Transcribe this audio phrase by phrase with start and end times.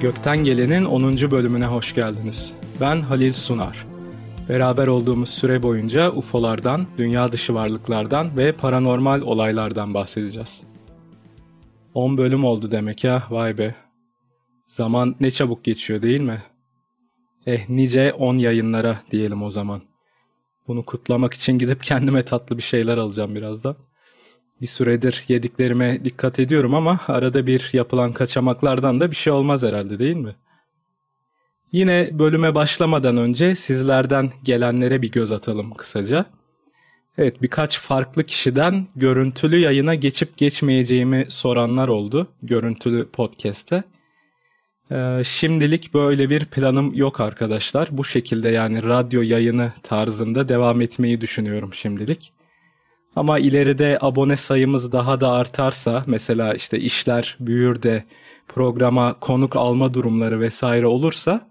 [0.00, 1.30] Gökten Gelen'in 10.
[1.30, 2.52] bölümüne hoş geldiniz.
[2.80, 3.86] Ben Halil Sunar.
[4.48, 10.66] Beraber olduğumuz süre boyunca UFO'lardan, dünya dışı varlıklardan ve paranormal olaylardan bahsedeceğiz.
[11.94, 13.74] 10 bölüm oldu demek ya, vay be.
[14.66, 16.42] Zaman ne çabuk geçiyor değil mi?
[17.46, 19.82] Eh nice 10 yayınlara diyelim o zaman.
[20.68, 23.76] Bunu kutlamak için gidip kendime tatlı bir şeyler alacağım birazdan.
[24.60, 29.98] Bir süredir yediklerime dikkat ediyorum ama arada bir yapılan kaçamaklardan da bir şey olmaz herhalde
[29.98, 30.34] değil mi?
[31.72, 36.26] Yine bölüme başlamadan önce sizlerden gelenlere bir göz atalım kısaca.
[37.18, 43.82] Evet birkaç farklı kişiden görüntülü yayına geçip geçmeyeceğimi soranlar oldu görüntülü podcast'te.
[44.92, 47.88] Ee, şimdilik böyle bir planım yok arkadaşlar.
[47.90, 52.32] Bu şekilde yani radyo yayını tarzında devam etmeyi düşünüyorum şimdilik.
[53.16, 58.04] Ama ileride abone sayımız daha da artarsa mesela işte işler büyür de
[58.48, 61.50] programa konuk alma durumları vesaire olursa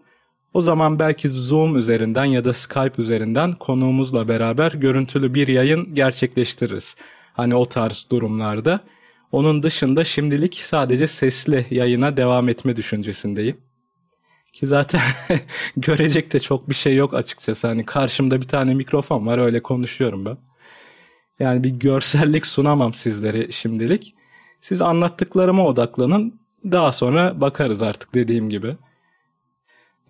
[0.54, 6.96] o zaman belki Zoom üzerinden ya da Skype üzerinden konuğumuzla beraber görüntülü bir yayın gerçekleştiririz.
[7.34, 8.80] Hani o tarz durumlarda.
[9.32, 13.58] Onun dışında şimdilik sadece sesli yayına devam etme düşüncesindeyim.
[14.54, 15.02] Ki zaten
[15.78, 17.68] görecek de çok bir şey yok açıkçası.
[17.68, 20.38] Hani karşımda bir tane mikrofon var öyle konuşuyorum ben.
[21.40, 24.16] Yani bir görsellik sunamam sizlere şimdilik.
[24.62, 26.40] Siz anlattıklarıma odaklanın.
[26.66, 28.76] Daha sonra bakarız artık dediğim gibi.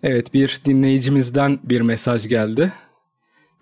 [0.02, 2.72] Evet bir dinleyicimizden bir mesaj geldi.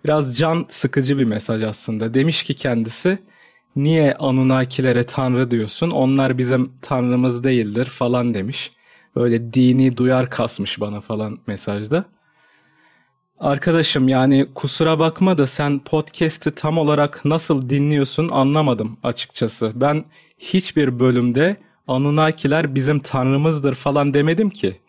[0.05, 2.13] Biraz can sıkıcı bir mesaj aslında.
[2.13, 3.19] Demiş ki kendisi
[3.75, 8.71] niye Anunnakilere tanrı diyorsun onlar bizim tanrımız değildir falan demiş.
[9.15, 12.05] Böyle dini duyar kasmış bana falan mesajda.
[13.39, 19.71] Arkadaşım yani kusura bakma da sen podcast'i tam olarak nasıl dinliyorsun anlamadım açıkçası.
[19.75, 20.05] Ben
[20.37, 24.79] hiçbir bölümde Anunnakiler bizim tanrımızdır falan demedim ki.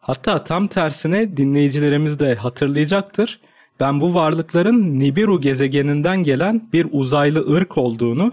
[0.00, 3.40] Hatta tam tersine dinleyicilerimiz de hatırlayacaktır.
[3.80, 8.32] Ben bu varlıkların Nibiru gezegeninden gelen bir uzaylı ırk olduğunu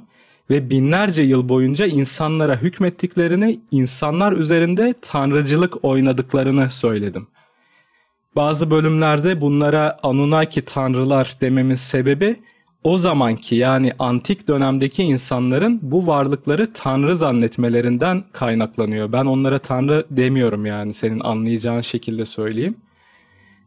[0.50, 7.28] ve binlerce yıl boyunca insanlara hükmettiklerini, insanlar üzerinde tanrıcılık oynadıklarını söyledim.
[8.36, 12.36] Bazı bölümlerde bunlara Anunnaki tanrılar dememin sebebi
[12.84, 19.12] o zamanki yani antik dönemdeki insanların bu varlıkları tanrı zannetmelerinden kaynaklanıyor.
[19.12, 22.78] Ben onlara tanrı demiyorum yani senin anlayacağın şekilde söyleyeyim.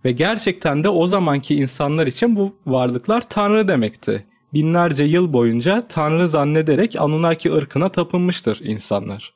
[0.05, 4.27] Ve gerçekten de o zamanki insanlar için bu varlıklar tanrı demekti.
[4.55, 9.35] Binlerce yıl boyunca tanrı zannederek Anunnaki ırkına tapınmıştır insanlar.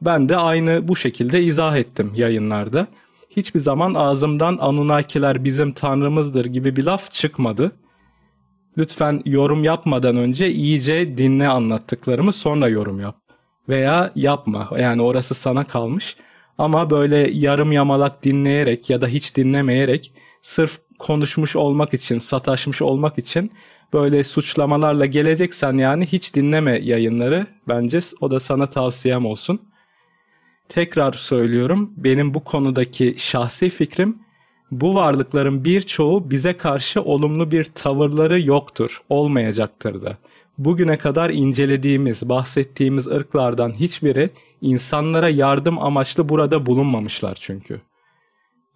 [0.00, 2.86] Ben de aynı bu şekilde izah ettim yayınlarda.
[3.36, 7.72] Hiçbir zaman ağzımdan Anunnakiler bizim tanrımızdır gibi bir laf çıkmadı.
[8.78, 13.16] Lütfen yorum yapmadan önce iyice dinle anlattıklarımı sonra yorum yap.
[13.68, 16.16] Veya yapma yani orası sana kalmış.
[16.58, 20.12] Ama böyle yarım yamalak dinleyerek ya da hiç dinlemeyerek
[20.42, 23.52] sırf konuşmuş olmak için, sataşmış olmak için
[23.92, 27.46] böyle suçlamalarla geleceksen yani hiç dinleme yayınları.
[27.68, 29.60] Bence o da sana tavsiyem olsun.
[30.68, 34.24] Tekrar söylüyorum benim bu konudaki şahsi fikrim
[34.70, 40.18] bu varlıkların birçoğu bize karşı olumlu bir tavırları yoktur, olmayacaktır da.
[40.58, 44.30] Bugüne kadar incelediğimiz, bahsettiğimiz ırklardan hiçbiri
[44.60, 47.80] insanlara yardım amaçlı burada bulunmamışlar çünkü.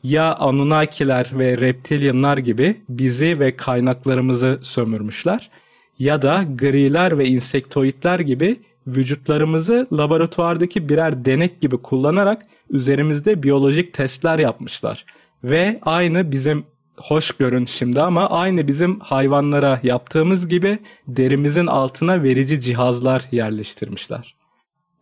[0.02, 5.50] Ya Anunnakiler ve Reptilianlar gibi bizi ve kaynaklarımızı sömürmüşler
[5.98, 8.60] ya da griler ve insektoidler gibi
[8.96, 15.04] vücutlarımızı laboratuvardaki birer denek gibi kullanarak üzerimizde biyolojik testler yapmışlar.
[15.44, 16.64] Ve aynı bizim
[16.96, 20.78] hoş görün şimdi ama aynı bizim hayvanlara yaptığımız gibi
[21.08, 24.38] derimizin altına verici cihazlar yerleştirmişler.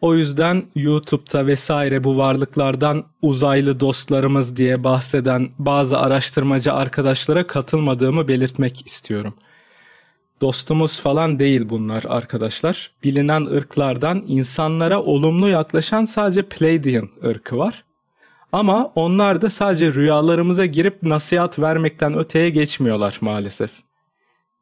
[0.00, 8.86] O yüzden YouTube'da vesaire bu varlıklardan uzaylı dostlarımız diye bahseden bazı araştırmacı arkadaşlara katılmadığımı belirtmek
[8.86, 9.34] istiyorum.
[10.41, 12.91] Dostumuz falan değil bunlar arkadaşlar.
[13.04, 17.84] Bilinen ırklardan insanlara olumlu yaklaşan sadece Pleiadian ırkı var.
[18.53, 23.71] Ama onlar da sadece rüyalarımıza girip nasihat vermekten öteye geçmiyorlar maalesef.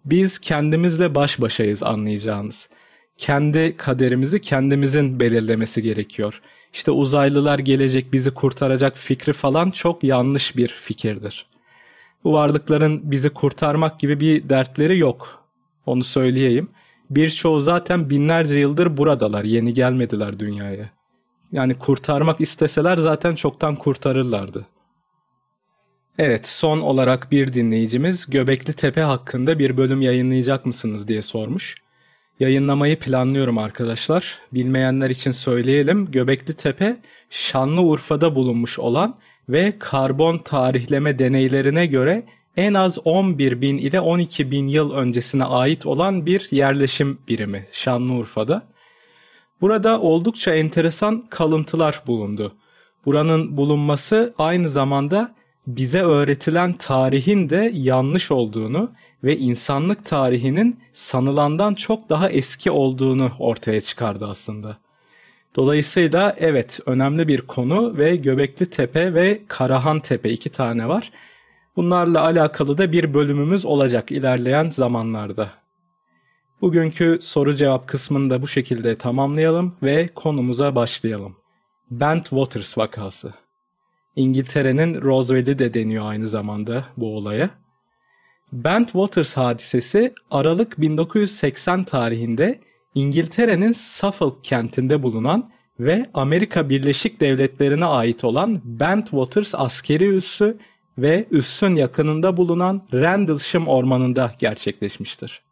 [0.04, 2.68] Biz kendimizle baş başayız anlayacağınız.
[3.16, 6.40] Kendi kaderimizi kendimizin belirlemesi gerekiyor.
[6.72, 11.46] İşte uzaylılar gelecek bizi kurtaracak fikri falan çok yanlış bir fikirdir.
[12.24, 15.43] Bu varlıkların bizi kurtarmak gibi bir dertleri yok.
[15.86, 16.68] Onu söyleyeyim.
[17.10, 19.44] Birçoğu zaten binlerce yıldır buradalar.
[19.44, 20.90] Yeni gelmediler dünyaya.
[21.52, 24.66] Yani kurtarmak isteseler zaten çoktan kurtarırlardı.
[26.18, 31.76] Evet son olarak bir dinleyicimiz Göbekli Tepe hakkında bir bölüm yayınlayacak mısınız diye sormuş.
[32.40, 34.38] yayınlamayı planlıyorum arkadaşlar.
[34.52, 36.10] Bilmeyenler için söyleyelim.
[36.10, 36.96] Göbekli Tepe
[37.30, 44.68] Şanlıurfa'da bulunmuş olan ve karbon tarihleme deneylerine göre en az 11 bin ile 12 bin
[44.68, 48.62] yıl öncesine ait olan bir yerleşim birimi Şanlıurfa'da.
[49.60, 52.52] Burada oldukça enteresan kalıntılar bulundu.
[53.06, 55.34] Buranın bulunması aynı zamanda
[55.66, 58.90] bize öğretilen tarihin de yanlış olduğunu
[59.24, 64.76] ve insanlık tarihinin sanılandan çok daha eski olduğunu ortaya çıkardı aslında.
[65.56, 71.10] Dolayısıyla evet önemli bir konu ve Göbekli Tepe ve Karahan Tepe iki tane var.
[71.76, 75.50] Bunlarla alakalı da bir bölümümüz olacak ilerleyen zamanlarda.
[76.60, 81.36] Bugünkü soru cevap kısmını da bu şekilde tamamlayalım ve konumuza başlayalım.
[81.90, 83.32] Bentwaters vakası.
[84.16, 87.50] İngiltere'nin Roswell'i de deniyor aynı zamanda bu olaya.
[88.52, 92.60] Bentwaters hadisesi Aralık 1980 tarihinde
[92.94, 95.50] İngiltere'nin Suffolk kentinde bulunan
[95.80, 100.58] ve Amerika Birleşik Devletleri'ne ait olan Bentwaters askeri üssü
[100.98, 105.42] ve üssün yakınında bulunan Rendlesham ormanında gerçekleşmiştir.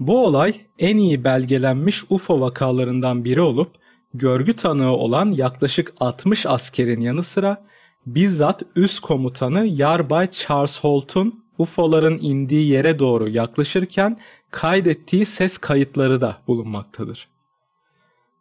[0.00, 3.70] Bu olay en iyi belgelenmiş UFO vakalarından biri olup
[4.14, 7.64] görgü tanığı olan yaklaşık 60 askerin yanı sıra
[8.06, 14.18] bizzat üst komutanı Yarbay Charles Holt'un UFO'ların indiği yere doğru yaklaşırken
[14.50, 17.28] kaydettiği ses kayıtları da bulunmaktadır.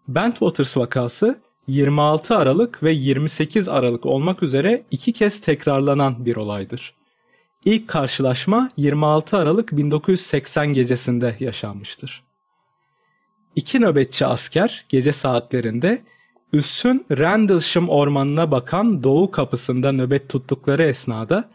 [0.08, 6.94] Bentwaters vakası 26 Aralık ve 28 Aralık olmak üzere iki kez tekrarlanan bir olaydır.
[7.66, 12.24] İlk karşılaşma 26 Aralık 1980 gecesinde yaşanmıştır.
[13.56, 16.04] İki nöbetçi asker gece saatlerinde
[16.54, 21.50] üssün Rendlesham ormanına bakan doğu kapısında nöbet tuttukları esnada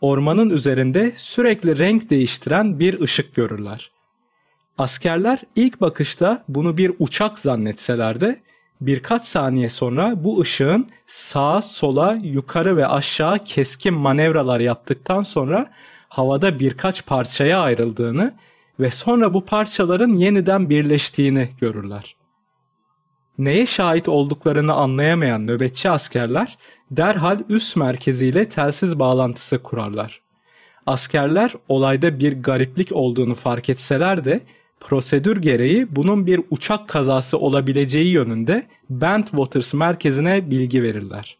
[0.00, 3.90] ormanın üzerinde sürekli renk değiştiren bir ışık görürler.
[4.78, 8.42] Askerler ilk bakışta bunu bir uçak zannetseler de
[8.80, 15.70] birkaç saniye sonra bu ışığın sağa sola yukarı ve aşağı keskin manevralar yaptıktan sonra
[16.08, 18.34] havada birkaç parçaya ayrıldığını
[18.80, 22.16] ve sonra bu parçaların yeniden birleştiğini görürler.
[23.38, 26.58] Neye şahit olduklarını anlayamayan nöbetçi askerler
[26.90, 30.20] derhal üst merkeziyle telsiz bağlantısı kurarlar.
[30.86, 34.40] Askerler olayda bir gariplik olduğunu fark etseler de
[34.84, 41.38] prosedür gereği bunun bir uçak kazası olabileceği yönünde Bentwaters merkezine bilgi verirler.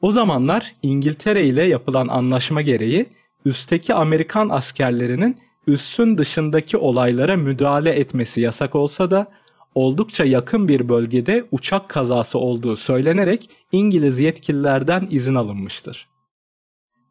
[0.00, 3.06] O zamanlar İngiltere ile yapılan anlaşma gereği
[3.44, 9.26] üstteki Amerikan askerlerinin üssün dışındaki olaylara müdahale etmesi yasak olsa da
[9.74, 16.08] oldukça yakın bir bölgede uçak kazası olduğu söylenerek İngiliz yetkililerden izin alınmıştır.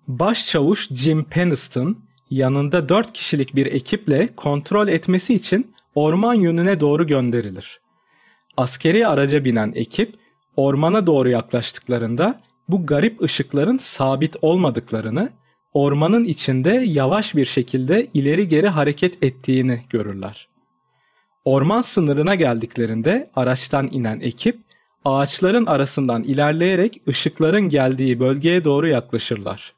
[0.08, 7.80] Başçavuş Jim Peniston yanında 4 kişilik bir ekiple kontrol etmesi için orman yönüne doğru gönderilir.
[8.58, 10.16] Askeri araca binen ekip
[10.56, 15.30] ormana doğru yaklaştıklarında bu garip ışıkların sabit olmadıklarını,
[15.74, 20.48] ormanın içinde yavaş bir şekilde ileri geri hareket ettiğini görürler.
[21.46, 24.60] Orman sınırına geldiklerinde araçtan inen ekip
[25.06, 29.74] ağaçların arasından ilerleyerek ışıkların geldiği bölgeye doğru yaklaşırlar.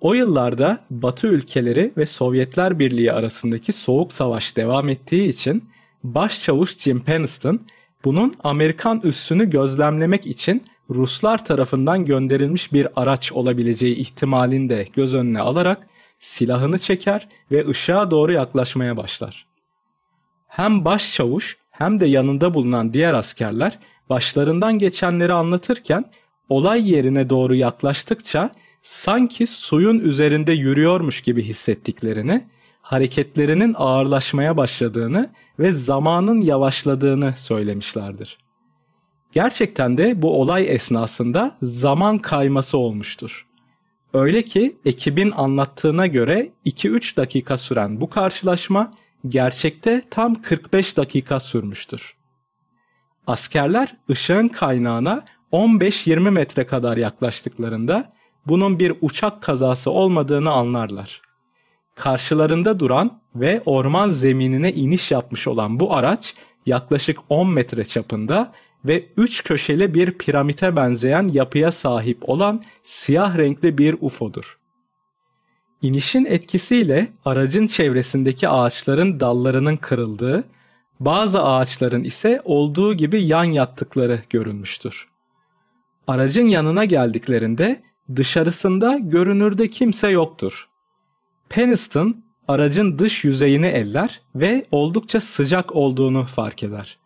[0.00, 5.68] O yıllarda Batı ülkeleri ve Sovyetler Birliği arasındaki soğuk savaş devam ettiği için
[6.04, 7.60] Başçavuş Jim Peniston
[8.04, 15.40] bunun Amerikan üssünü gözlemlemek için Ruslar tarafından gönderilmiş bir araç olabileceği ihtimalini de göz önüne
[15.40, 19.46] alarak silahını çeker ve ışığa doğru yaklaşmaya başlar.
[20.46, 23.78] Hem başçavuş hem de yanında bulunan diğer askerler
[24.10, 26.04] başlarından geçenleri anlatırken
[26.48, 28.50] olay yerine doğru yaklaştıkça
[28.84, 32.44] sanki suyun üzerinde yürüyormuş gibi hissettiklerini,
[32.82, 38.38] hareketlerinin ağırlaşmaya başladığını ve zamanın yavaşladığını söylemişlerdir.
[39.32, 43.46] Gerçekten de bu olay esnasında zaman kayması olmuştur.
[44.12, 48.92] Öyle ki ekibin anlattığına göre 2-3 dakika süren bu karşılaşma
[49.28, 52.16] gerçekte tam 45 dakika sürmüştür.
[53.26, 58.12] Askerler ışığın kaynağına 15-20 metre kadar yaklaştıklarında
[58.46, 61.22] bunun bir uçak kazası olmadığını anlarlar.
[61.94, 66.34] Karşılarında duran ve orman zeminine iniş yapmış olan bu araç
[66.66, 68.52] yaklaşık 10 metre çapında
[68.84, 74.58] ve 3 köşeli bir piramite benzeyen yapıya sahip olan siyah renkli bir UFO'dur.
[75.82, 80.44] İnişin etkisiyle aracın çevresindeki ağaçların dallarının kırıldığı,
[81.00, 85.08] bazı ağaçların ise olduğu gibi yan yattıkları görülmüştür.
[86.06, 87.82] Aracın yanına geldiklerinde
[88.16, 90.68] dışarısında görünürde kimse yoktur.
[91.48, 96.98] Peniston aracın dış yüzeyini eller ve oldukça sıcak olduğunu fark eder.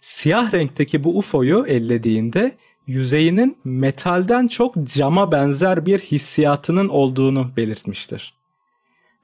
[0.00, 2.56] Siyah renkteki bu UFO'yu ellediğinde
[2.86, 8.34] yüzeyinin metalden çok cama benzer bir hissiyatının olduğunu belirtmiştir.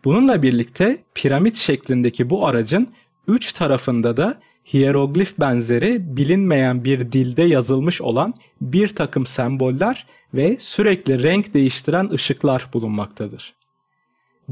[0.05, 2.89] Bununla birlikte piramit şeklindeki bu aracın
[3.29, 4.41] üç tarafında da
[4.73, 12.69] hieroglif benzeri bilinmeyen bir dilde yazılmış olan bir takım semboller ve sürekli renk değiştiren ışıklar
[12.73, 13.55] bulunmaktadır.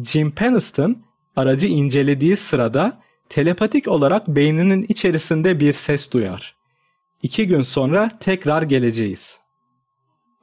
[0.03, 1.03] Jim Peniston
[1.37, 6.57] aracı incelediği sırada telepatik olarak beyninin içerisinde bir ses duyar.
[7.23, 9.41] İki gün sonra tekrar geleceğiz.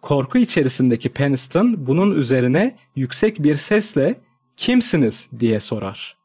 [0.01, 4.15] Korku içerisindeki Peniston bunun üzerine yüksek bir sesle
[4.57, 6.17] kimsiniz diye sorar.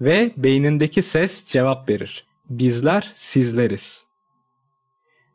[0.00, 2.26] Ve beynindeki ses cevap verir.
[2.50, 4.04] Bizler sizleriz.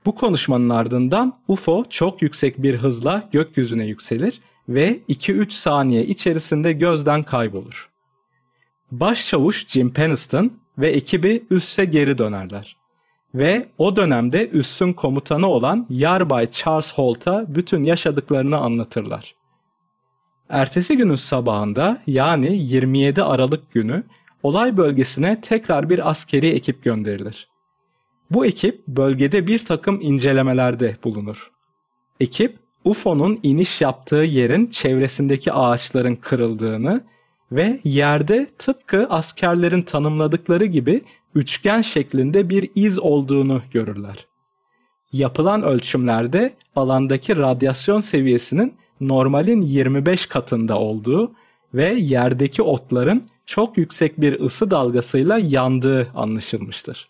[0.06, 7.24] Bu konuşmanın ardından UFO çok yüksek bir hızla gökyüzüne yükselir ve 2-3 saniye içerisinde gözden
[7.24, 7.90] kaybolur.
[8.92, 12.78] Başçavuş Jim Peniston ve ekibi üsse geri dönerler.
[13.36, 19.36] Ve o dönemde üssün komutanı olan Yarbay Charles Holt'a bütün yaşadıklarını anlatırlar.
[20.50, 24.04] Ertesi günün sabahında yani 27 Aralık günü
[24.44, 27.48] olay bölgesine tekrar bir askeri ekip gönderilir.
[28.32, 31.52] Bu ekip bölgede bir takım incelemelerde bulunur.
[32.20, 37.04] Ekip UFO'nun iniş yaptığı yerin çevresindeki ağaçların kırıldığını
[37.52, 41.02] ve yerde tıpkı askerlerin tanımladıkları gibi
[41.36, 44.28] üçgen şeklinde bir iz olduğunu görürler.
[45.14, 51.32] Yapılan ölçümlerde alandaki radyasyon seviyesinin normalin 25 katında olduğu
[51.74, 57.10] ve yerdeki otların çok yüksek bir ısı dalgasıyla yandığı anlaşılmıştır.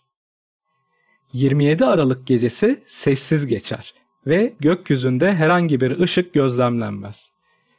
[1.32, 3.94] 27 Aralık gecesi sessiz geçer
[4.26, 7.32] ve gökyüzünde herhangi bir ışık gözlemlenmez.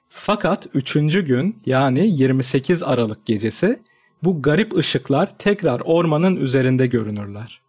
[0.09, 0.93] Fakat 3.
[0.93, 3.81] gün yani 28 Aralık gecesi
[4.23, 7.61] bu garip ışıklar tekrar ormanın üzerinde görünürler.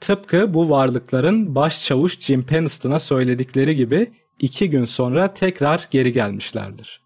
[0.00, 7.02] Tıpkı bu varlıkların başçavuş Jim Peniston'a söyledikleri gibi iki gün sonra tekrar geri gelmişlerdir.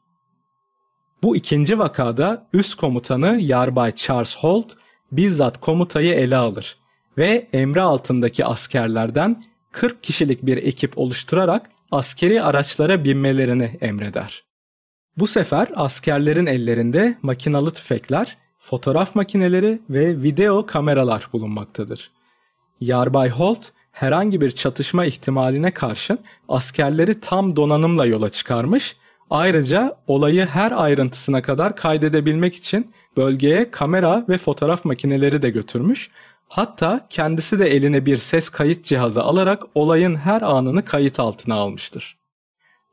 [1.23, 4.73] Bu ikinci vakada üst komutanı Yarbay Charles Holt
[5.13, 6.77] bizzat komutayı ele alır
[7.19, 9.43] ve emri altındaki askerlerden
[9.73, 14.45] 40 kişilik bir ekip oluşturarak askeri araçlara binmelerini emreder.
[15.17, 22.11] Bu sefer askerlerin ellerinde makinalı tüfekler, fotoğraf makineleri ve video kameralar bulunmaktadır.
[22.81, 26.19] Yarbay Holt herhangi bir çatışma ihtimaline karşın
[26.49, 28.97] askerleri tam donanımla yola çıkarmış,
[29.31, 36.11] ayrıca olayı her ayrıntısına kadar kaydedebilmek için bölgeye kamera ve fotoğraf makineleri de götürmüş
[36.49, 42.17] Hatta kendisi de eline bir ses kayıt cihazı alarak olayın her anını kayıt altına almıştır.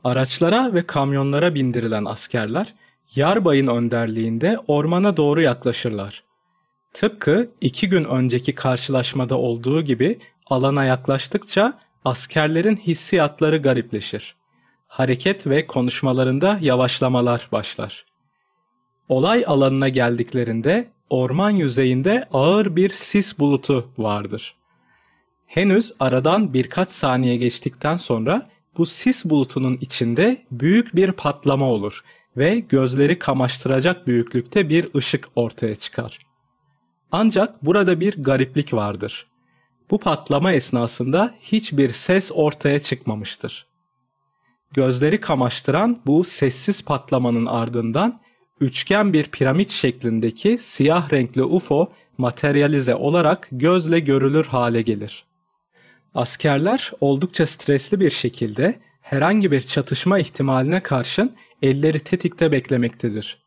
[0.03, 2.73] Araçlara ve kamyonlara bindirilen askerler
[3.15, 6.23] Yarbay'ın önderliğinde ormana doğru yaklaşırlar.
[6.93, 14.35] Tıpkı iki gün önceki karşılaşmada olduğu gibi alana yaklaştıkça askerlerin hissiyatları garipleşir.
[14.93, 18.05] Hareket ve konuşmalarında yavaşlamalar başlar.
[19.09, 24.55] Olay alanına geldiklerinde orman yüzeyinde ağır bir sis bulutu vardır.
[25.45, 32.03] Henüz aradan birkaç saniye geçtikten sonra bu sis bulutunun içinde büyük bir patlama olur
[32.37, 36.19] ve gözleri kamaştıracak büyüklükte bir ışık ortaya çıkar.
[37.11, 39.27] Ancak burada bir gariplik vardır.
[39.91, 43.72] Bu patlama esnasında hiçbir ses ortaya çıkmamıştır.
[44.73, 48.19] Gözleri kamaştıran bu sessiz patlamanın ardından
[48.59, 55.25] üçgen bir piramit şeklindeki siyah renkli UFO materyalize olarak gözle görülür hale gelir.
[56.15, 63.43] Askerler oldukça stresli bir şekilde herhangi bir çatışma ihtimaline karşın elleri tetikte beklemektedir.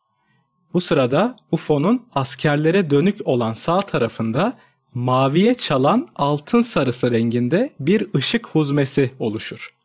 [0.75, 4.59] Bu sırada UFO'nun askerlere dönük olan sağ tarafında
[4.95, 9.76] maviye çalan altın sarısı renginde bir ışık huzmesi oluşur.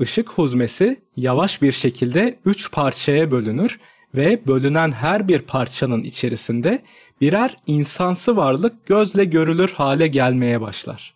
[0.00, 3.80] Işık huzmesi yavaş bir şekilde üç parçaya bölünür
[4.14, 6.82] ve bölünen her bir parçanın içerisinde
[7.20, 11.14] birer insansı varlık gözle görülür hale gelmeye başlar.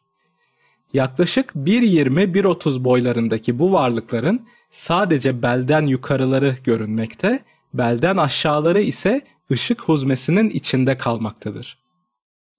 [0.92, 7.44] Yaklaşık 1.20-1.30 boylarındaki bu varlıkların sadece belden yukarıları görünmekte,
[7.74, 9.20] belden aşağıları ise
[9.52, 11.78] ışık huzmesinin içinde kalmaktadır.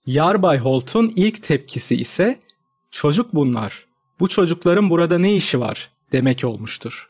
[0.05, 2.39] Yarbay Holt'un ilk tepkisi ise
[2.91, 3.85] çocuk bunlar,
[4.19, 7.09] bu çocukların burada ne işi var demek olmuştur.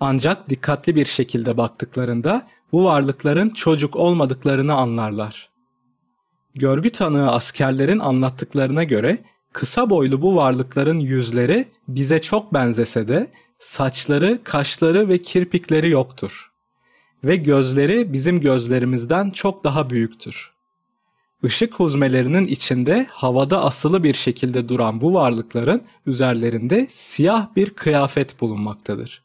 [0.00, 5.50] Ancak dikkatli bir şekilde baktıklarında bu varlıkların çocuk olmadıklarını anlarlar.
[6.54, 14.40] Görgü tanığı askerlerin anlattıklarına göre kısa boylu bu varlıkların yüzleri bize çok benzese de saçları,
[14.44, 16.50] kaşları ve kirpikleri yoktur.
[17.24, 20.53] ve gözleri bizim gözlerimizden çok daha büyüktür.
[21.44, 29.22] Işık huzmelerinin içinde havada asılı bir şekilde duran bu varlıkların üzerlerinde siyah bir kıyafet bulunmaktadır.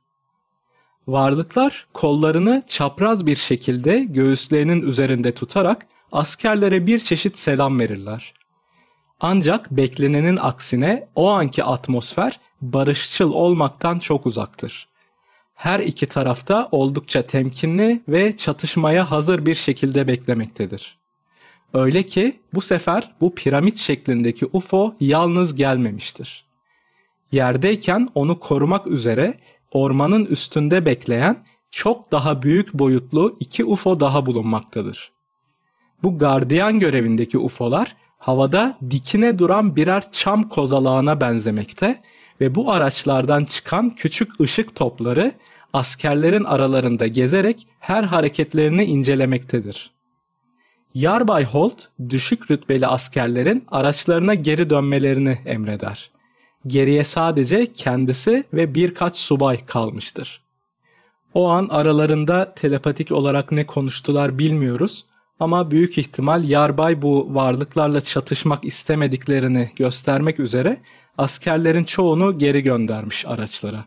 [1.07, 8.33] Varlıklar kollarını çapraz bir şekilde göğüslerinin üzerinde tutarak askerlere bir çeşit selam verirler.
[9.19, 14.87] Ancak beklenenin aksine o anki atmosfer barışçıl olmaktan çok uzaktır.
[15.55, 20.98] Her iki tarafta oldukça temkinli ve çatışmaya hazır bir şekilde beklemektedir.
[21.73, 26.45] Öyle ki bu sefer bu piramit şeklindeki UFO yalnız gelmemiştir.
[27.31, 29.33] Yerdeyken onu korumak üzere
[29.71, 31.37] ormanın üstünde bekleyen
[31.71, 35.11] çok daha büyük boyutlu iki UFO daha bulunmaktadır.
[36.03, 42.01] Bu gardiyan görevindeki UFO'lar havada dikine duran birer çam kozalağına benzemekte
[42.41, 45.31] ve bu araçlardan çıkan küçük ışık topları
[45.73, 49.98] askerlerin aralarında gezerek her hareketlerini incelemektedir.
[50.93, 56.11] Yarbay Holt düşük rütbeli askerlerin araçlarına geri dönmelerini emreder.
[56.67, 60.41] Geriye sadece kendisi ve birkaç subay kalmıştır.
[61.33, 65.05] O an aralarında telepatik olarak ne konuştular bilmiyoruz
[65.39, 70.81] ama büyük ihtimal Yarbay bu varlıklarla çatışmak istemediklerini göstermek üzere
[71.17, 73.85] askerlerin çoğunu geri göndermiş araçlara.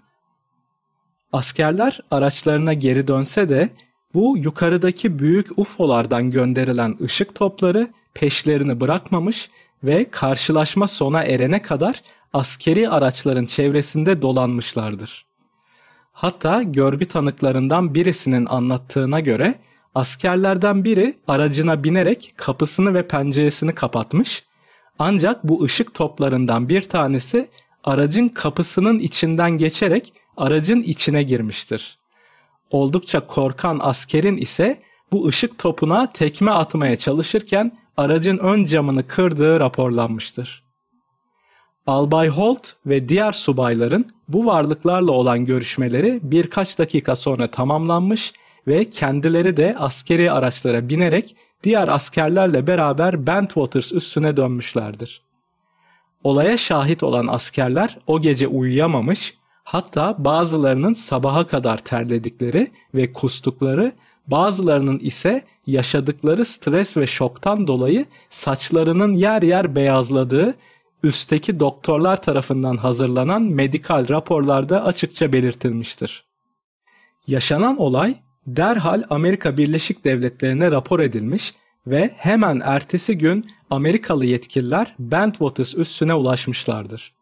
[1.32, 3.70] Askerler araçlarına geri dönse de
[4.14, 9.50] bu yukarıdaki büyük UFO'lardan gönderilen ışık topları peşlerini bırakmamış
[9.84, 12.02] ve karşılaşma sona erene kadar
[12.32, 15.26] askeri araçların çevresinde dolanmışlardır.
[16.12, 19.54] Hatta görgü tanıklarından birisinin anlattığına göre
[19.94, 24.44] askerlerden biri aracına binerek kapısını ve penceresini kapatmış
[24.98, 27.48] ancak bu ışık toplarından bir tanesi
[27.84, 32.01] aracın kapısının içinden geçerek aracın içine girmiştir.
[32.72, 40.64] Oldukça korkan askerin ise bu ışık topuna tekme atmaya çalışırken aracın ön camını kırdığı raporlanmıştır.
[41.86, 48.32] Albay Holt ve diğer subayların bu varlıklarla olan görüşmeleri birkaç dakika sonra tamamlanmış
[48.66, 55.22] ve kendileri de askeri araçlara binerek diğer askerlerle beraber Bentwaters üssüne dönmüşlerdir.
[56.24, 63.92] Olaya şahit olan askerler o gece uyuyamamış, hatta bazılarının sabaha kadar terledikleri ve kustukları,
[64.26, 70.54] bazılarının ise yaşadıkları stres ve şoktan dolayı saçlarının yer yer beyazladığı
[71.02, 76.24] üstteki doktorlar tarafından hazırlanan medikal raporlarda açıkça belirtilmiştir.
[77.26, 78.14] Yaşanan olay
[78.46, 81.54] derhal Amerika Birleşik Devletleri'ne rapor edilmiş
[81.86, 87.14] ve hemen ertesi gün Amerikalı yetkililer Bentwaters üssüne ulaşmışlardır.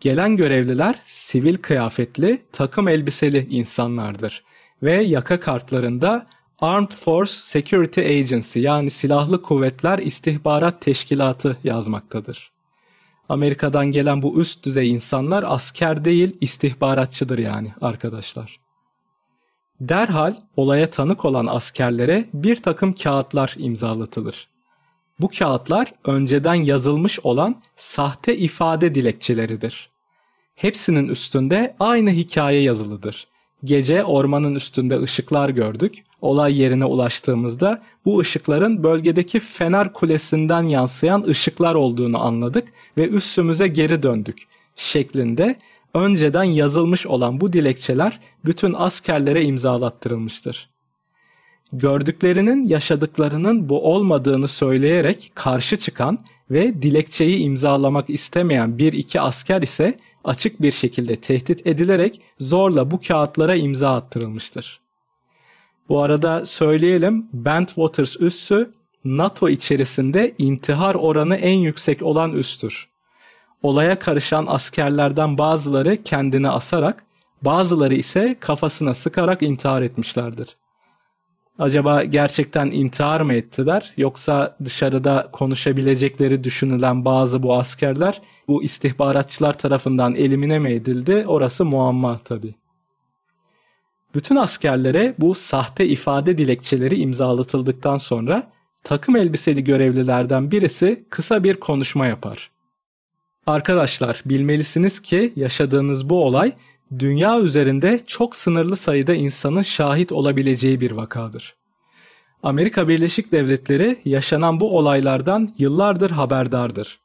[0.00, 4.44] Gelen görevliler sivil kıyafetli, takım elbiseli insanlardır
[4.82, 6.26] ve yaka kartlarında
[6.58, 12.52] Armed Force Security Agency yani Silahlı Kuvvetler İstihbarat Teşkilatı yazmaktadır.
[13.28, 18.60] Amerika'dan gelen bu üst düzey insanlar asker değil istihbaratçıdır yani arkadaşlar.
[19.80, 24.48] Derhal olaya tanık olan askerlere bir takım kağıtlar imzalatılır.
[25.20, 29.90] Bu kağıtlar önceden yazılmış olan sahte ifade dilekçeleridir.
[30.54, 33.28] Hepsinin üstünde aynı hikaye yazılıdır.
[33.64, 36.04] Gece ormanın üstünde ışıklar gördük.
[36.20, 44.02] Olay yerine ulaştığımızda bu ışıkların bölgedeki Fener Kulesi'nden yansıyan ışıklar olduğunu anladık ve üssümüze geri
[44.02, 44.42] döndük
[44.74, 45.56] şeklinde
[45.94, 50.75] önceden yazılmış olan bu dilekçeler bütün askerlere imzalattırılmıştır.
[51.72, 56.18] Gördüklerinin yaşadıklarının bu olmadığını söyleyerek karşı çıkan
[56.50, 63.00] ve dilekçeyi imzalamak istemeyen bir iki asker ise açık bir şekilde tehdit edilerek zorla bu
[63.00, 64.80] kağıtlara imza attırılmıştır.
[65.88, 68.72] Bu arada söyleyelim Bentwaters üssü
[69.04, 72.88] NATO içerisinde intihar oranı en yüksek olan üstür.
[73.62, 77.04] Olaya karışan askerlerden bazıları kendini asarak,
[77.42, 80.56] bazıları ise kafasına sıkarak intihar etmişlerdir.
[81.58, 90.14] Acaba gerçekten intihar mı ettiler yoksa dışarıda konuşabilecekleri düşünülen bazı bu askerler bu istihbaratçılar tarafından
[90.14, 92.54] elimine mi edildi orası muamma tabi.
[94.14, 98.52] Bütün askerlere bu sahte ifade dilekçeleri imzalatıldıktan sonra
[98.84, 102.50] takım elbiseli görevlilerden birisi kısa bir konuşma yapar.
[103.46, 106.52] Arkadaşlar bilmelisiniz ki yaşadığınız bu olay
[106.98, 111.54] dünya üzerinde çok sınırlı sayıda insanın şahit olabileceği bir vakadır.
[112.42, 116.98] Amerika Birleşik Devletleri yaşanan bu olaylardan yıllardır haberdardır.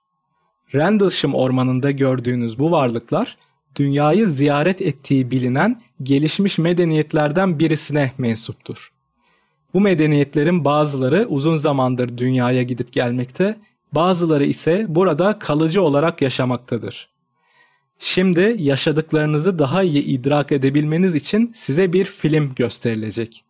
[0.76, 3.38] Rendlesham ormanında gördüğünüz bu varlıklar
[3.76, 8.92] dünyayı ziyaret ettiği bilinen gelişmiş medeniyetlerden birisine mensuptur.
[9.74, 13.58] Bu medeniyetlerin bazıları uzun zamandır dünyaya gidip gelmekte,
[13.94, 17.11] bazıları ise burada kalıcı olarak yaşamaktadır.
[18.04, 23.44] Şimdi yaşadıklarınızı daha iyi idrak edebilmeniz için size bir film gösterilecek.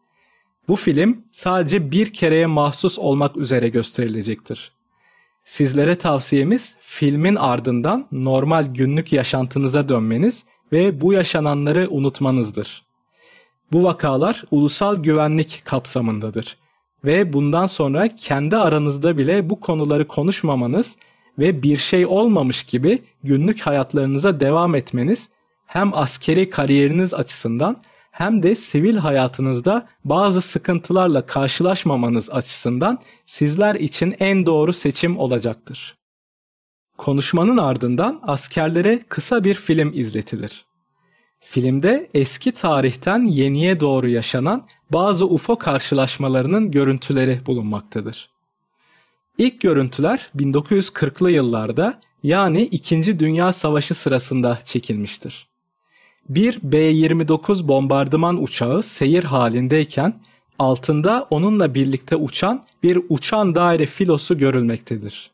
[0.67, 4.71] Bu film sadece bir kereye mahsus olmak üzere gösterilecektir.
[5.45, 12.83] Sizlere tavsiyemiz filmin ardından normal günlük yaşantınıza dönmeniz ve bu yaşananları unutmanızdır.
[13.71, 16.57] Bu vakalar ulusal güvenlik kapsamındadır
[17.05, 20.97] ve bundan sonra kendi aranızda bile bu konuları konuşmamanız
[21.39, 25.29] ve bir şey olmamış gibi günlük hayatlarınıza devam etmeniz
[25.67, 34.45] hem askeri kariyeriniz açısından hem de sivil hayatınızda bazı sıkıntılarla karşılaşmamanız açısından sizler için en
[34.45, 35.97] doğru seçim olacaktır.
[36.97, 40.65] Konuşmanın ardından askerlere kısa bir film izletilir.
[41.39, 48.29] Filmde eski tarihten yeniye doğru yaşanan bazı UFO karşılaşmalarının görüntüleri bulunmaktadır.
[49.37, 53.19] İlk görüntüler 1940'lı yıllarda yani 2.
[53.19, 55.47] Dünya Savaşı sırasında çekilmiştir.
[56.29, 60.21] Bir B-29 bombardıman uçağı seyir halindeyken
[60.59, 65.31] altında onunla birlikte uçan bir uçan daire filosu görülmektedir.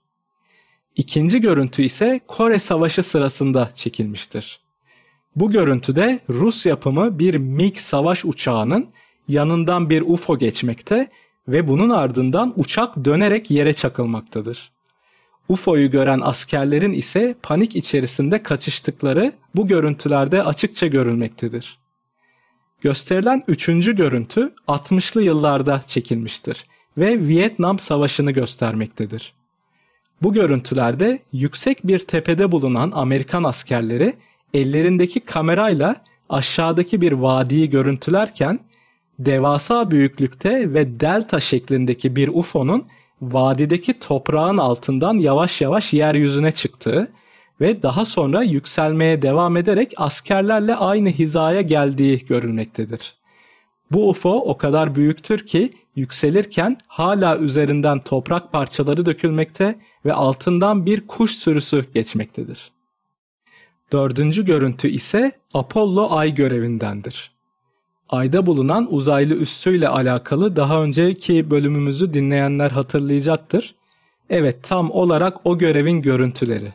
[0.95, 4.59] İkinci görüntü ise Kore Savaşı sırasında çekilmiştir.
[5.35, 8.87] Bu görüntüde Rus yapımı bir MiG savaş uçağının
[9.27, 11.07] yanından bir UFO geçmekte
[11.47, 14.71] ve bunun ardından uçak dönerek yere çakılmaktadır.
[15.49, 21.77] UFO'yu gören askerlerin ise panik içerisinde kaçıştıkları bu görüntülerde açıkça görülmektedir.
[22.81, 26.65] Gösterilen üçüncü görüntü 60'lı yıllarda çekilmiştir
[26.97, 29.33] ve Vietnam Savaşı'nı göstermektedir.
[30.21, 34.13] Bu görüntülerde yüksek bir tepede bulunan Amerikan askerleri
[34.53, 35.95] ellerindeki kamerayla
[36.29, 38.59] aşağıdaki bir vadiyi görüntülerken
[39.19, 42.87] devasa büyüklükte ve delta şeklindeki bir UFO'nun
[43.21, 47.07] vadideki toprağın altından yavaş yavaş yeryüzüne çıktığı
[47.61, 53.15] ve daha sonra yükselmeye devam ederek askerlerle aynı hizaya geldiği görülmektedir.
[53.91, 59.75] Bu UFO o kadar büyüktür ki yükselirken hala üzerinden toprak parçaları dökülmekte
[60.05, 62.71] ve altından bir kuş sürüsü geçmektedir.
[63.91, 67.36] Dördüncü görüntü ise Apollo ay görevindendir.
[68.09, 73.75] Ayda bulunan uzaylı üssüyle alakalı daha önceki bölümümüzü dinleyenler hatırlayacaktır.
[74.29, 76.73] Evet tam olarak o görevin görüntüleri.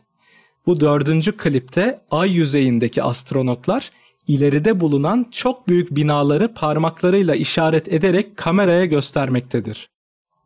[0.67, 3.91] Bu dördüncü klipte ay yüzeyindeki astronotlar
[4.29, 9.89] ileride bulunan çok büyük binaları parmaklarıyla işaret ederek kameraya göstermektedir.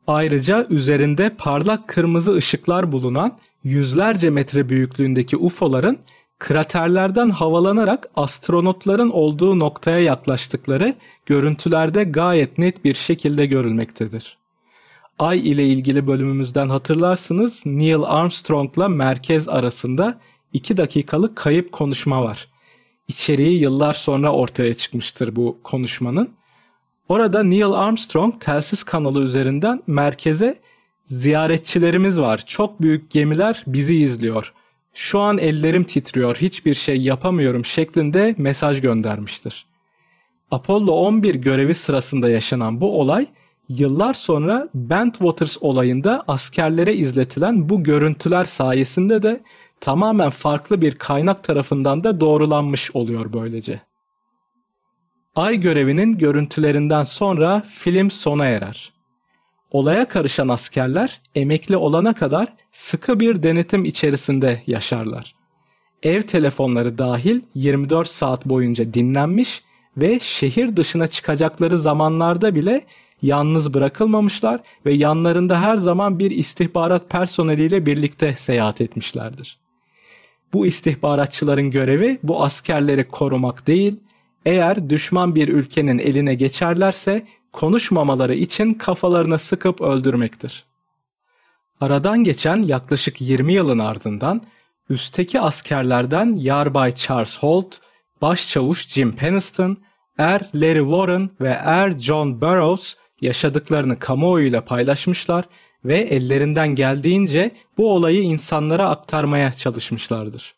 [0.06, 5.98] Ayrıca üzerinde parlak kırmızı ışıklar bulunan yüzlerce metre büyüklüğündeki UFO'ların
[6.38, 10.94] kraterlerden havalanarak astronotların olduğu noktaya yaklaştıkları
[11.26, 14.38] görüntülerde gayet net bir şekilde görülmektedir.
[15.18, 20.18] Ay ile ilgili bölümümüzden hatırlarsınız Neil Armstrong'la merkez arasında
[20.52, 22.48] 2 dakikalık kayıp konuşma var.
[23.08, 26.30] İçeriği yıllar sonra ortaya çıkmıştır bu konuşmanın.
[27.08, 30.58] Orada Neil Armstrong telsiz kanalı üzerinden merkeze
[31.06, 32.44] ziyaretçilerimiz var.
[32.46, 34.52] Çok büyük gemiler bizi izliyor
[34.96, 39.66] şu an ellerim titriyor hiçbir şey yapamıyorum şeklinde mesaj göndermiştir.
[40.50, 43.26] Apollo 11 görevi sırasında yaşanan bu olay
[43.68, 49.40] yıllar sonra Bentwaters olayında askerlere izletilen bu görüntüler sayesinde de
[49.80, 53.80] tamamen farklı bir kaynak tarafından da doğrulanmış oluyor böylece.
[55.34, 58.95] Ay görevinin görüntülerinden sonra film sona erer.
[59.76, 65.34] Olaya karışan askerler emekli olana kadar sıkı bir denetim içerisinde yaşarlar.
[66.02, 69.62] Ev telefonları dahil 24 saat boyunca dinlenmiş
[69.96, 72.84] ve şehir dışına çıkacakları zamanlarda bile
[73.22, 79.58] yalnız bırakılmamışlar ve yanlarında her zaman bir istihbarat personeliyle birlikte seyahat etmişlerdir.
[80.52, 83.96] Bu istihbaratçıların görevi bu askerleri korumak değil,
[84.46, 87.26] eğer düşman bir ülkenin eline geçerlerse
[87.56, 90.64] konuşmamaları için kafalarına sıkıp öldürmektir.
[91.80, 94.42] Aradan geçen yaklaşık 20 yılın ardından
[94.90, 97.76] üstteki askerlerden Yarbay Charles Holt,
[98.22, 99.78] Başçavuş Jim Peniston,
[100.18, 105.44] Er Larry Warren ve Er John Burroughs yaşadıklarını kamuoyuyla paylaşmışlar
[105.84, 110.55] ve ellerinden geldiğince bu olayı insanlara aktarmaya çalışmışlardır.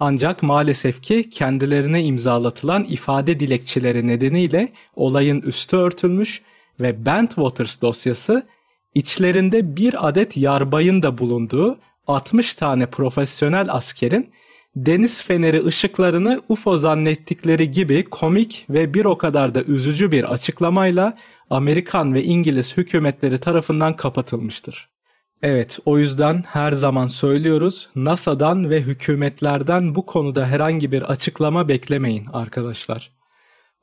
[0.00, 6.42] Ancak maalesef ki kendilerine imzalatılan ifade dilekçeleri nedeniyle olayın üstü örtülmüş
[6.80, 8.46] ve Bentwaters dosyası
[8.94, 14.30] içlerinde bir adet yarbayın da bulunduğu 60 tane profesyonel askerin
[14.76, 21.16] deniz feneri ışıklarını UFO zannettikleri gibi komik ve bir o kadar da üzücü bir açıklamayla
[21.50, 24.95] Amerikan ve İngiliz hükümetleri tarafından kapatılmıştır.
[25.42, 32.26] Evet, o yüzden her zaman söylüyoruz NASA'dan ve hükümetlerden bu konuda herhangi bir açıklama beklemeyin
[32.32, 33.12] arkadaşlar.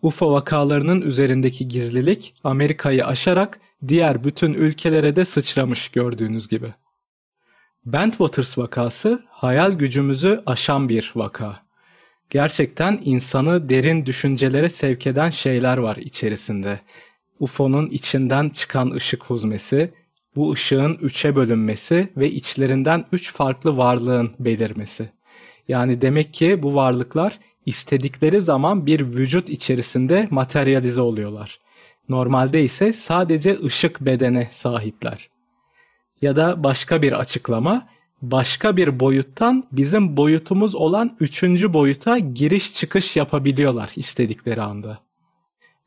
[0.01, 6.73] UFO vakalarının üzerindeki gizlilik Amerika'yı aşarak diğer bütün ülkelere de sıçramış gördüğünüz gibi.
[7.85, 11.63] Bentwaters vakası hayal gücümüzü aşan bir vaka.
[12.29, 16.79] Gerçekten insanı derin düşüncelere sevk eden şeyler var içerisinde.
[17.39, 19.93] UFO'nun içinden çıkan ışık huzmesi,
[20.35, 25.09] bu ışığın üçe bölünmesi ve içlerinden üç farklı varlığın belirmesi.
[25.67, 31.59] Yani demek ki bu varlıklar istedikleri zaman bir vücut içerisinde materyalize oluyorlar.
[32.09, 35.29] Normalde ise sadece ışık bedene sahipler.
[36.21, 37.87] Ya da başka bir açıklama,
[38.21, 44.99] başka bir boyuttan bizim boyutumuz olan üçüncü boyuta giriş çıkış yapabiliyorlar istedikleri anda.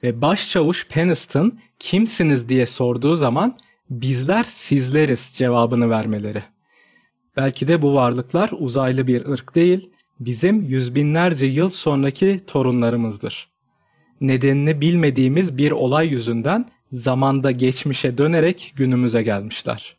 [0.02, 3.58] Ve başçavuş Peniston kimsiniz diye sorduğu zaman
[3.90, 6.42] bizler sizleriz cevabını vermeleri.
[7.36, 13.48] Belki de bu varlıklar uzaylı bir ırk değil, bizim yüz binlerce yıl sonraki torunlarımızdır.
[14.20, 19.96] Nedenini bilmediğimiz bir olay yüzünden zamanda geçmişe dönerek günümüze gelmişler.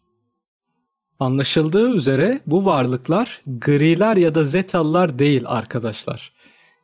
[1.20, 6.34] Anlaşıldığı üzere bu varlıklar griler ya da zetalılar değil arkadaşlar.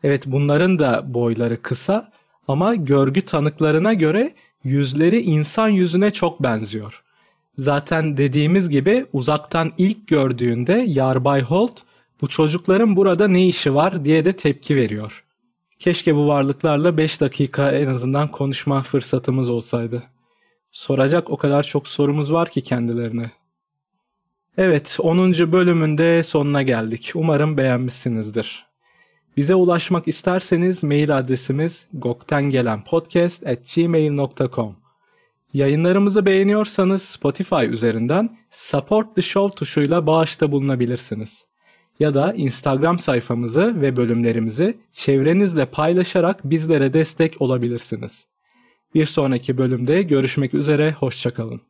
[0.03, 2.11] Evet bunların da boyları kısa
[2.47, 4.33] ama görgü tanıklarına göre
[4.63, 7.03] yüzleri insan yüzüne çok benziyor.
[7.57, 11.79] Zaten dediğimiz gibi uzaktan ilk gördüğünde Yarbay Holt
[12.21, 15.23] bu çocukların burada ne işi var diye de tepki veriyor.
[15.79, 20.03] Keşke bu varlıklarla 5 dakika en azından konuşma fırsatımız olsaydı.
[20.71, 23.31] Soracak o kadar çok sorumuz var ki kendilerine.
[24.57, 25.33] Evet 10.
[25.33, 27.11] bölümünde sonuna geldik.
[27.15, 28.72] Umarım beğenmişsinizdir.
[29.37, 34.75] Bize ulaşmak isterseniz mail adresimiz goktengelenpodcast@gmail.com.
[35.53, 41.47] Yayınlarımızı beğeniyorsanız Spotify üzerinden Support the Show tuşuyla bağışta bulunabilirsiniz.
[41.99, 48.27] Ya da Instagram sayfamızı ve bölümlerimizi çevrenizle paylaşarak bizlere destek olabilirsiniz.
[48.95, 51.61] Bir sonraki bölümde görüşmek üzere, hoşçakalın.